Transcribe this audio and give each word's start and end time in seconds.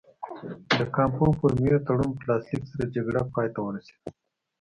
د 0.77 0.79
کامپو 0.95 1.25
فورمیو 1.37 1.83
تړون 1.87 2.11
په 2.17 2.23
لاسلیک 2.29 2.63
سره 2.71 2.91
جګړه 2.95 3.21
پای 3.33 3.47
ته 3.53 3.59
ورسېده. 3.63 3.97